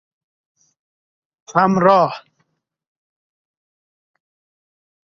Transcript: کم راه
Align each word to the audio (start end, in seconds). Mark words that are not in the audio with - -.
کم 1.49 1.71
راه 1.85 2.13